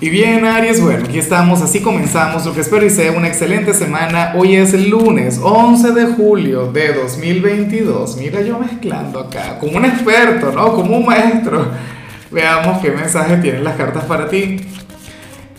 Y 0.00 0.10
bien, 0.10 0.44
Aries, 0.44 0.80
bueno, 0.80 1.06
aquí 1.06 1.18
estamos, 1.18 1.60
así 1.60 1.80
comenzamos, 1.80 2.46
lo 2.46 2.54
que 2.54 2.60
espero 2.60 2.86
y 2.86 2.90
sea 2.90 3.10
una 3.10 3.26
excelente 3.26 3.74
semana. 3.74 4.32
Hoy 4.36 4.54
es 4.54 4.72
el 4.72 4.90
lunes 4.90 5.40
11 5.42 5.90
de 5.90 6.06
julio 6.14 6.70
de 6.70 6.92
2022. 6.92 8.16
Mira, 8.18 8.40
yo 8.42 8.60
mezclando 8.60 9.18
acá, 9.18 9.58
como 9.58 9.76
un 9.76 9.84
experto, 9.84 10.52
¿no? 10.52 10.72
Como 10.72 10.98
un 10.98 11.04
maestro. 11.04 11.66
Veamos 12.30 12.80
qué 12.80 12.92
mensaje 12.92 13.38
tienen 13.38 13.64
las 13.64 13.74
cartas 13.74 14.04
para 14.04 14.28
ti. 14.28 14.60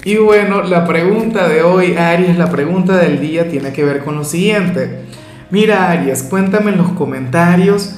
Y 0.05 0.15
bueno, 0.15 0.63
la 0.63 0.87
pregunta 0.87 1.49
de 1.49 1.61
hoy, 1.61 1.97
Aries, 1.97 2.37
la 2.37 2.49
pregunta 2.49 2.95
del 2.95 3.19
día 3.19 3.49
tiene 3.49 3.73
que 3.73 3.83
ver 3.83 4.05
con 4.05 4.15
lo 4.15 4.23
siguiente. 4.23 5.01
Mira, 5.49 5.91
Aries, 5.91 6.23
cuéntame 6.23 6.71
en 6.71 6.77
los 6.77 6.93
comentarios 6.93 7.95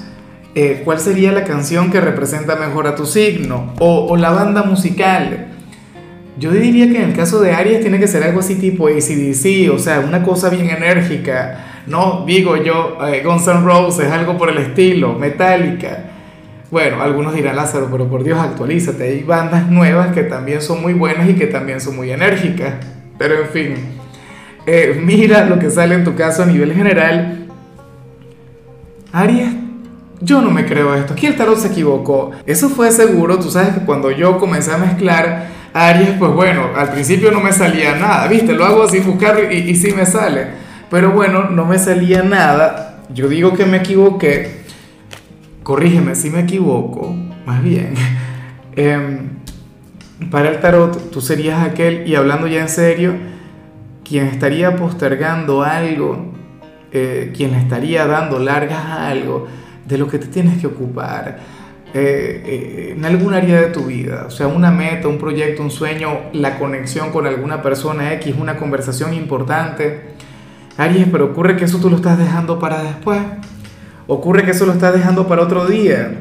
eh, 0.55 0.81
cuál 0.83 0.99
sería 0.99 1.33
la 1.33 1.43
canción 1.43 1.91
que 1.91 2.01
representa 2.01 2.55
mejor 2.55 2.87
a 2.87 2.95
tu 2.95 3.05
signo 3.05 3.75
o, 3.77 4.07
o 4.07 4.17
la 4.17 4.31
banda 4.31 4.63
musical 4.63 5.50
yo 6.41 6.49
diría 6.51 6.89
que 6.89 6.97
en 6.97 7.09
el 7.11 7.15
caso 7.15 7.39
de 7.39 7.53
Aries 7.53 7.81
tiene 7.81 7.99
que 7.99 8.07
ser 8.07 8.23
algo 8.23 8.39
así 8.39 8.55
tipo 8.55 8.87
ACDC, 8.87 9.71
o 9.71 9.77
sea, 9.77 9.99
una 9.99 10.23
cosa 10.23 10.49
bien 10.49 10.71
enérgica. 10.71 11.83
No 11.85 12.23
digo 12.25 12.57
yo, 12.57 12.97
eh, 13.07 13.21
Guns 13.23 13.47
N' 13.47 13.61
Roses, 13.61 14.11
algo 14.11 14.39
por 14.39 14.49
el 14.49 14.57
estilo, 14.57 15.13
Metallica. 15.13 16.05
Bueno, 16.71 16.99
algunos 16.99 17.35
dirán 17.35 17.55
Lázaro, 17.55 17.89
pero 17.91 18.09
por 18.09 18.23
Dios, 18.23 18.39
actualízate. 18.39 19.03
Hay 19.03 19.21
bandas 19.21 19.69
nuevas 19.69 20.15
que 20.15 20.23
también 20.23 20.63
son 20.63 20.81
muy 20.81 20.93
buenas 20.93 21.29
y 21.29 21.35
que 21.35 21.45
también 21.45 21.79
son 21.79 21.95
muy 21.95 22.09
enérgicas. 22.09 22.73
Pero 23.19 23.39
en 23.39 23.49
fin, 23.49 23.75
eh, 24.65 24.99
mira 24.99 25.45
lo 25.45 25.59
que 25.59 25.69
sale 25.69 25.93
en 25.93 26.03
tu 26.03 26.15
caso 26.15 26.41
a 26.41 26.47
nivel 26.47 26.73
general. 26.73 27.45
Aries, 29.11 29.53
yo 30.21 30.41
no 30.41 30.51
me 30.51 30.65
creo 30.65 30.93
esto. 30.95 31.13
Aquí 31.13 31.25
el 31.25 31.35
tarot 31.35 31.57
se 31.57 31.69
equivocó. 31.69 32.31
Eso 32.45 32.69
fue 32.69 32.91
seguro. 32.91 33.39
Tú 33.39 33.49
sabes 33.49 33.73
que 33.73 33.81
cuando 33.81 34.11
yo 34.11 34.37
comencé 34.37 34.71
a 34.71 34.77
mezclar 34.77 35.47
Aries, 35.73 36.11
pues 36.19 36.31
bueno, 36.31 36.69
al 36.75 36.91
principio 36.91 37.31
no 37.31 37.41
me 37.41 37.51
salía 37.51 37.95
nada, 37.95 38.27
¿viste? 38.27 38.53
Lo 38.53 38.65
hago 38.65 38.83
así, 38.83 38.99
buscar 38.99 39.51
y, 39.51 39.57
y 39.57 39.75
sí 39.75 39.93
me 39.93 40.05
sale. 40.05 40.47
Pero 40.91 41.11
bueno, 41.11 41.49
no 41.49 41.65
me 41.65 41.79
salía 41.79 42.21
nada. 42.21 42.99
Yo 43.13 43.27
digo 43.27 43.53
que 43.53 43.65
me 43.65 43.77
equivoqué. 43.77 44.61
Corrígeme 45.63 46.15
si 46.15 46.29
me 46.29 46.41
equivoco, 46.41 47.15
más 47.45 47.63
bien. 47.63 47.93
Em, 48.73 49.31
para 50.31 50.49
el 50.49 50.61
tarot, 50.61 51.11
tú 51.11 51.19
serías 51.19 51.61
aquel, 51.61 52.07
y 52.07 52.15
hablando 52.15 52.47
ya 52.47 52.61
en 52.61 52.69
serio, 52.69 53.15
quien 54.07 54.27
estaría 54.27 54.77
postergando 54.77 55.61
algo, 55.61 56.31
eh, 56.93 57.33
quien 57.35 57.53
estaría 57.53 58.07
dando 58.07 58.39
largas 58.39 58.85
a 58.85 59.09
algo 59.09 59.49
de 59.91 59.97
lo 59.99 60.07
que 60.07 60.17
te 60.17 60.27
tienes 60.27 60.59
que 60.59 60.67
ocupar 60.67 61.37
eh, 61.93 62.43
eh, 62.45 62.93
en 62.95 63.03
algún 63.03 63.33
área 63.33 63.59
de 63.59 63.67
tu 63.67 63.85
vida, 63.85 64.23
o 64.25 64.31
sea, 64.31 64.47
una 64.47 64.71
meta, 64.71 65.09
un 65.09 65.17
proyecto, 65.17 65.61
un 65.61 65.71
sueño, 65.71 66.21
la 66.31 66.57
conexión 66.57 67.11
con 67.11 67.27
alguna 67.27 67.61
persona 67.61 68.13
X, 68.13 68.33
una 68.39 68.55
conversación 68.55 69.13
importante. 69.13 70.11
Aries, 70.77 71.07
pero 71.11 71.25
ocurre 71.25 71.57
que 71.57 71.65
eso 71.65 71.79
tú 71.79 71.89
lo 71.89 71.97
estás 71.97 72.17
dejando 72.17 72.59
para 72.59 72.81
después. 72.81 73.19
Ocurre 74.07 74.45
que 74.45 74.51
eso 74.51 74.65
lo 74.65 74.71
estás 74.71 74.93
dejando 74.93 75.27
para 75.27 75.41
otro 75.41 75.65
día. 75.65 76.13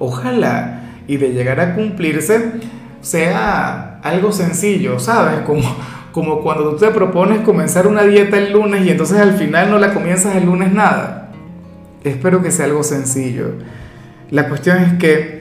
Ojalá 0.00 0.82
y 1.06 1.16
de 1.18 1.32
llegar 1.32 1.60
a 1.60 1.74
cumplirse 1.74 2.52
sea 3.00 4.00
algo 4.02 4.32
sencillo, 4.32 4.98
¿sabes? 4.98 5.40
Como, 5.46 5.62
como 6.10 6.40
cuando 6.40 6.70
tú 6.70 6.78
te 6.78 6.90
propones 6.90 7.40
comenzar 7.40 7.86
una 7.86 8.02
dieta 8.02 8.36
el 8.36 8.52
lunes 8.52 8.84
y 8.84 8.90
entonces 8.90 9.18
al 9.18 9.34
final 9.34 9.70
no 9.70 9.78
la 9.78 9.94
comienzas 9.94 10.34
el 10.34 10.46
lunes 10.46 10.72
nada. 10.72 11.27
Espero 12.08 12.42
que 12.42 12.50
sea 12.50 12.66
algo 12.66 12.82
sencillo. 12.82 13.52
La 14.30 14.48
cuestión 14.48 14.78
es 14.78 14.94
que 14.94 15.40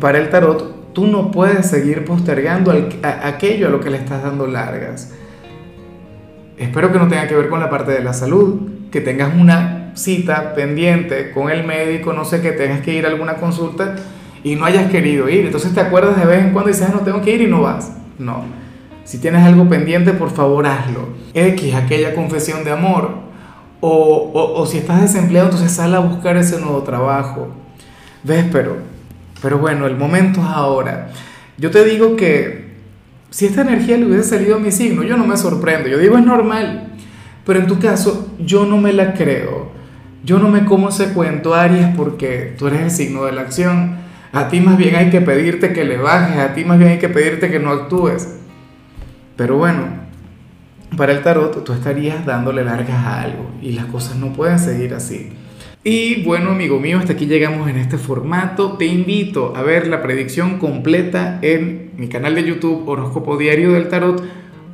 para 0.00 0.18
el 0.18 0.30
tarot 0.30 0.92
tú 0.92 1.06
no 1.06 1.30
puedes 1.30 1.66
seguir 1.66 2.04
postergando 2.04 2.72
aquello 3.02 3.68
a 3.68 3.70
lo 3.70 3.80
que 3.80 3.90
le 3.90 3.98
estás 3.98 4.22
dando 4.22 4.46
largas. 4.46 5.12
Espero 6.56 6.92
que 6.92 6.98
no 6.98 7.08
tenga 7.08 7.26
que 7.26 7.34
ver 7.34 7.48
con 7.48 7.60
la 7.60 7.68
parte 7.68 7.92
de 7.92 8.02
la 8.02 8.12
salud, 8.12 8.60
que 8.90 9.00
tengas 9.00 9.34
una 9.34 9.92
cita 9.94 10.54
pendiente 10.54 11.30
con 11.32 11.50
el 11.50 11.64
médico, 11.64 12.12
no 12.12 12.24
sé, 12.24 12.40
que 12.40 12.52
tengas 12.52 12.80
que 12.80 12.94
ir 12.94 13.06
a 13.06 13.08
alguna 13.08 13.34
consulta 13.34 13.96
y 14.44 14.54
no 14.54 14.64
hayas 14.64 14.90
querido 14.90 15.28
ir. 15.28 15.46
Entonces 15.46 15.74
te 15.74 15.80
acuerdas 15.80 16.16
de 16.16 16.26
vez 16.26 16.44
en 16.44 16.52
cuando 16.52 16.70
y 16.70 16.72
dices, 16.72 16.88
ah, 16.88 16.94
no 16.94 17.00
tengo 17.00 17.20
que 17.22 17.34
ir 17.34 17.42
y 17.42 17.46
no 17.46 17.62
vas. 17.62 17.92
No. 18.18 18.44
Si 19.04 19.18
tienes 19.18 19.42
algo 19.42 19.68
pendiente, 19.68 20.12
por 20.12 20.30
favor 20.30 20.66
hazlo. 20.66 21.08
X, 21.34 21.74
aquella 21.74 22.14
confesión 22.14 22.64
de 22.64 22.70
amor. 22.70 23.23
O, 23.86 24.54
o 24.56 24.66
si 24.66 24.78
estás 24.78 25.02
desempleado, 25.02 25.48
entonces 25.48 25.72
sal 25.72 25.94
a 25.94 25.98
buscar 25.98 26.36
ese 26.38 26.58
nuevo 26.58 26.82
trabajo 26.82 27.48
¿Ves? 28.24 28.46
Pero, 28.50 28.78
pero 29.42 29.58
bueno, 29.58 29.86
el 29.86 29.96
momento 29.96 30.40
es 30.40 30.46
ahora. 30.46 31.10
Yo 31.58 31.70
te 31.70 31.84
digo 31.84 32.16
que 32.16 32.72
si 33.30 33.46
esta 33.46 33.60
energía 33.60 33.98
le 33.98 34.06
hubiese 34.06 34.30
salido 34.30 34.56
a 34.56 34.58
mi 34.58 34.72
signo, 34.72 35.02
yo 35.02 35.16
no 35.16 35.26
me 35.26 35.36
sorprendo. 35.36 35.88
Yo 35.88 35.98
digo, 35.98 36.16
es 36.16 36.24
normal. 36.24 36.94
Pero 37.44 37.60
en 37.60 37.66
tu 37.66 37.78
caso, 37.78 38.34
yo 38.38 38.64
no 38.64 38.78
me 38.78 38.94
la 38.94 39.12
creo. 39.12 39.72
Yo 40.24 40.38
no 40.38 40.48
me 40.48 40.64
como 40.64 40.88
ese 40.88 41.12
cuento, 41.12 41.54
Aries, 41.54 41.88
porque 41.94 42.54
tú 42.58 42.66
eres 42.66 42.80
el 42.80 42.90
signo 42.90 43.26
de 43.26 43.32
la 43.32 43.42
acción. 43.42 43.98
A 44.32 44.48
ti 44.48 44.60
más 44.60 44.78
bien 44.78 44.96
hay 44.96 45.10
que 45.10 45.20
pedirte 45.20 45.74
que 45.74 45.84
le 45.84 45.98
bajes, 45.98 46.38
a 46.38 46.54
ti 46.54 46.64
más 46.64 46.78
bien 46.78 46.92
hay 46.92 46.98
que 46.98 47.10
pedirte 47.10 47.50
que 47.50 47.60
no 47.60 47.70
actúes. 47.70 48.36
Pero 49.36 49.58
bueno, 49.58 49.82
para 50.96 51.12
el 51.12 51.22
tarot 51.22 51.64
tú 51.64 51.72
estarías 51.72 52.24
dándole 52.26 52.64
largas 52.64 53.04
a 53.04 53.22
algo 53.22 53.50
y 53.60 53.72
las 53.72 53.86
cosas 53.86 54.16
no 54.16 54.32
pueden 54.32 54.58
seguir 54.58 54.94
así. 54.94 55.30
Y 55.86 56.22
bueno, 56.22 56.52
amigo 56.52 56.80
mío, 56.80 56.98
hasta 56.98 57.12
aquí 57.12 57.26
llegamos 57.26 57.68
en 57.68 57.76
este 57.76 57.98
formato. 57.98 58.78
Te 58.78 58.86
invito 58.86 59.54
a 59.54 59.62
ver 59.62 59.86
la 59.86 60.02
predicción 60.02 60.58
completa 60.58 61.38
en 61.42 61.92
mi 61.98 62.08
canal 62.08 62.34
de 62.34 62.44
YouTube 62.44 62.88
Horóscopo 62.88 63.36
Diario 63.36 63.72
del 63.72 63.88
Tarot 63.88 64.22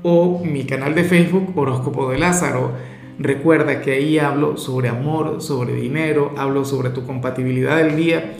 o 0.04 0.42
mi 0.44 0.64
canal 0.64 0.94
de 0.94 1.02
Facebook 1.02 1.52
Horóscopo 1.56 2.10
de 2.10 2.18
Lázaro. 2.18 2.72
Recuerda 3.18 3.82
que 3.82 3.92
ahí 3.92 4.18
hablo 4.18 4.56
sobre 4.56 4.88
amor, 4.88 5.42
sobre 5.42 5.74
dinero, 5.74 6.32
hablo 6.38 6.64
sobre 6.64 6.90
tu 6.90 7.04
compatibilidad 7.04 7.76
del 7.76 7.96
día. 7.96 8.34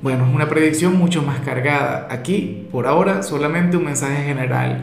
Bueno, 0.00 0.26
es 0.26 0.34
una 0.34 0.48
predicción 0.48 0.96
mucho 0.96 1.22
más 1.22 1.40
cargada. 1.40 2.08
Aquí, 2.10 2.66
por 2.72 2.86
ahora, 2.86 3.22
solamente 3.22 3.76
un 3.76 3.84
mensaje 3.84 4.24
general. 4.24 4.82